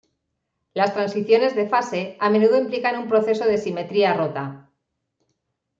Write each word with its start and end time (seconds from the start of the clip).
Las 0.73 0.95
transiciones 0.95 1.55
de 1.55 1.69
fase 1.69 2.17
a 2.19 2.31
menudo 2.31 2.57
implican 2.57 2.97
un 2.97 3.07
proceso 3.07 3.45
de 3.45 3.59
simetría 3.59 4.15
rota. 4.15 4.71